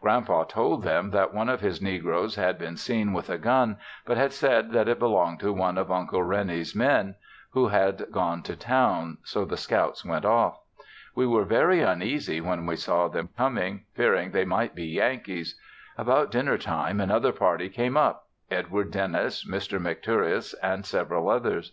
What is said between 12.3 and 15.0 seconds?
when we saw them coming, fearing that they might be